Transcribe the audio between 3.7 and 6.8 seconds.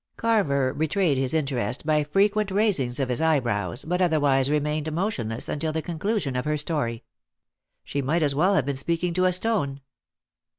but otherwise remained motionless until the conclusion of her